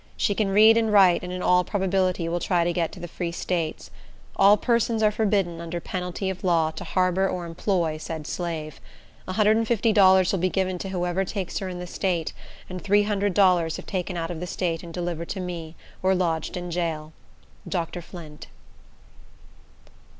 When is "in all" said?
1.31-1.63